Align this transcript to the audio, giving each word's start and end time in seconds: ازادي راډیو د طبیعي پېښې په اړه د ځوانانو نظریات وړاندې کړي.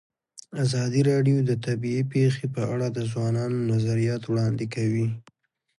ازادي 0.63 1.01
راډیو 1.11 1.37
د 1.49 1.51
طبیعي 1.65 2.03
پېښې 2.13 2.45
په 2.55 2.61
اړه 2.73 2.87
د 2.91 2.99
ځوانانو 3.11 3.57
نظریات 3.71 4.21
وړاندې 4.25 4.65
کړي. 4.75 5.05